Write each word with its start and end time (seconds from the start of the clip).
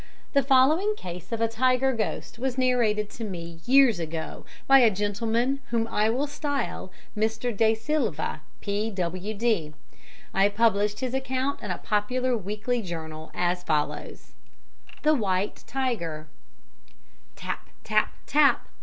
The 0.33 0.41
following 0.41 0.95
case 0.95 1.31
of 1.31 1.41
a 1.41 1.47
tiger 1.47 1.93
ghost 1.93 2.39
was 2.39 2.57
narrated 2.57 3.07
to 3.11 3.23
me 3.23 3.59
years 3.65 3.99
ago 3.99 4.47
by 4.65 4.79
a 4.79 4.89
gentleman 4.89 5.59
whom 5.69 5.87
I 5.89 6.09
will 6.09 6.25
style 6.25 6.91
Mr. 7.15 7.55
De 7.55 7.75
Silva, 7.75 8.41
P.W.D. 8.61 9.75
I 10.33 10.49
published 10.49 11.01
his 11.01 11.13
account 11.13 11.61
in 11.61 11.69
a 11.69 11.77
popular 11.77 12.35
weekly 12.35 12.81
journal, 12.81 13.29
as 13.35 13.61
follows: 13.61 14.31
The 15.03 15.13
White 15.13 15.63
Tiger 15.67 16.27
"Tap! 17.35 17.67
tap! 17.83 18.13
tap. 18.25 18.67